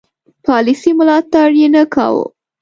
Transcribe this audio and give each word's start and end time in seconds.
پالیسي 0.45 0.91
ملاتړ 0.99 1.49
یې 1.59 1.67
نه 1.75 1.83
کاوه. 1.93 2.25